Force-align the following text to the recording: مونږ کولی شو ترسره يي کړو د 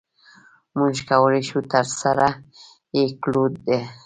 مونږ 0.77 0.95
کولی 1.09 1.41
شو 1.49 1.59
ترسره 1.71 2.27
يي 2.95 3.05
کړو 3.23 3.45
د 3.65 3.67